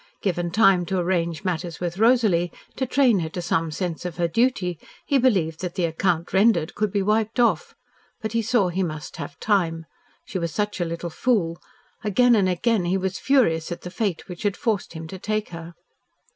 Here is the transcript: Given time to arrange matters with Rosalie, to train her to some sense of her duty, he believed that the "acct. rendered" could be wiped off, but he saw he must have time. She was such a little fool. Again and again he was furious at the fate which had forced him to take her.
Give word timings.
Given 0.23 0.49
time 0.49 0.87
to 0.87 0.97
arrange 0.97 1.43
matters 1.43 1.79
with 1.79 1.99
Rosalie, 1.99 2.51
to 2.75 2.87
train 2.87 3.19
her 3.19 3.29
to 3.29 3.39
some 3.39 3.69
sense 3.69 4.03
of 4.03 4.17
her 4.17 4.27
duty, 4.27 4.79
he 5.05 5.19
believed 5.19 5.59
that 5.61 5.75
the 5.75 5.83
"acct. 5.85 6.33
rendered" 6.33 6.73
could 6.73 6.91
be 6.91 7.03
wiped 7.03 7.39
off, 7.39 7.75
but 8.19 8.31
he 8.31 8.41
saw 8.41 8.69
he 8.69 8.81
must 8.81 9.17
have 9.17 9.39
time. 9.39 9.85
She 10.25 10.39
was 10.39 10.51
such 10.51 10.81
a 10.81 10.85
little 10.85 11.11
fool. 11.11 11.61
Again 12.03 12.33
and 12.35 12.49
again 12.49 12.85
he 12.85 12.97
was 12.97 13.19
furious 13.19 13.71
at 13.71 13.81
the 13.81 13.91
fate 13.91 14.27
which 14.27 14.41
had 14.41 14.57
forced 14.57 14.93
him 14.93 15.07
to 15.07 15.19
take 15.19 15.49
her. 15.49 15.75